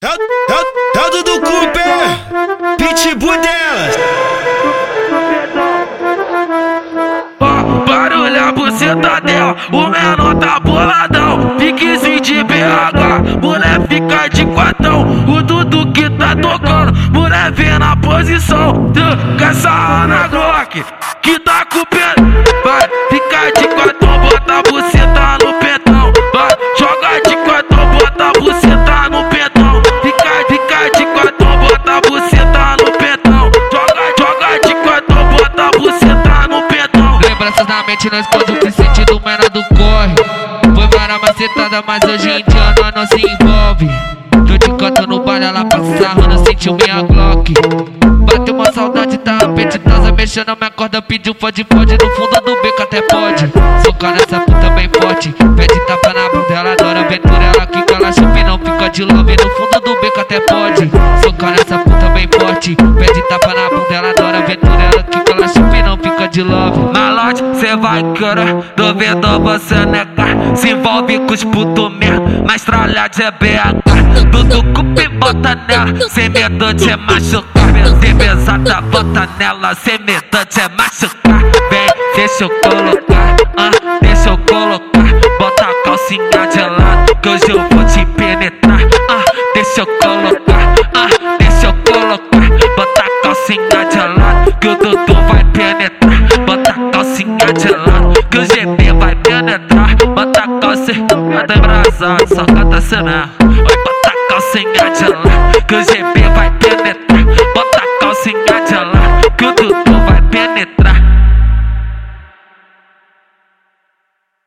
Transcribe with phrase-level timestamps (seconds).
[0.00, 3.96] É, é, é do do Cooper, pitbull delas.
[7.40, 11.56] Ó, barulho a buceta dela, o menor tá boladão.
[11.58, 15.02] Piquezinho de BH, mulher fica de quatão.
[15.26, 18.92] O Dudu que tá tocando, mulher vem na posição.
[19.36, 20.84] Com essa Ana Glock,
[21.22, 22.14] que tá com o pé.
[22.62, 22.88] Vai,
[37.88, 40.14] Lembranças na mente, não esconde o que sente do do corre.
[40.74, 43.88] Foi vara macetada, mas hoje em dia nós não se envolve.
[44.30, 47.54] Tô de canto no baile, ela passa sarrando, sentiu minha Glock.
[48.26, 52.82] Bateu uma saudade, tá apetitosa, mexendo minha corda, pediu pode, pode, no fundo do beco
[52.82, 53.50] até pode.
[53.84, 58.12] Socar nessa puta bem forte, pede tapa na bunda, ela adora aventura, ela quica, ela
[58.12, 60.90] chupa não fica de love, no fundo do beco até pode.
[61.24, 65.48] Socar nessa puta bem forte, pede tapa na bunda, ela adora aventura, ela quica, ela
[65.48, 67.07] chupa não fica de love.
[67.58, 70.54] Cê vai querer, duvido você negar.
[70.54, 74.30] Se envolve com os puto mesmo, mas tralhade é BH.
[74.30, 77.64] Tudo cupi bota nela, sem medo de machucar.
[78.00, 81.42] Se pesada bota nela, sem medo de machucar.
[81.68, 83.70] Vem, deixa eu colocar, ah,
[84.02, 85.38] deixa eu colocar.
[85.40, 88.80] Bota a calcinha de lado, que hoje eu vou te penetrar.
[89.10, 92.48] Ah, deixa eu colocar, ah, deixa eu colocar.
[92.76, 96.27] Bota a calcinha de lado, que o Dudu vai penetrar.
[97.18, 99.96] Calcinha de lado, que o GB vai penetrar.
[100.14, 101.06] Bota a calcinha,
[101.48, 103.28] tá embrasado, só canta mesmo.
[103.40, 106.17] Vai bota a calcinha de lado, que o GB